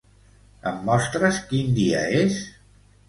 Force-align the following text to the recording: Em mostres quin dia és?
Em 0.69 0.79
mostres 0.87 1.41
quin 1.51 1.77
dia 1.77 2.01
és? 2.23 2.41